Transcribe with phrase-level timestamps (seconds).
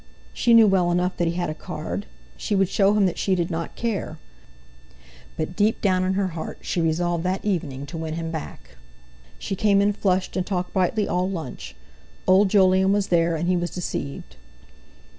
[0.33, 2.07] She knew well enough that he had a card.
[2.35, 4.17] She would show him that she did not care.
[5.37, 8.77] But deep down in her heart she resolved that evening to win him back.
[9.37, 11.75] She came in flushed, and talked brightly all lunch;
[12.25, 14.37] old Jolyon was there, and he was deceived.